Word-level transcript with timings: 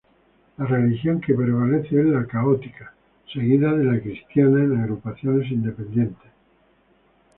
La 0.57 0.65
religión 0.65 1.21
que 1.21 1.35
prevalece 1.35 1.99
es 1.99 2.07
la 2.07 2.25
católica, 2.25 2.91
seguida 3.31 3.71
de 3.73 3.83
la 3.83 4.01
"cristiana", 4.01 4.63
en 4.63 4.81
agrupaciones 4.81 5.51
independientes. 5.51 6.31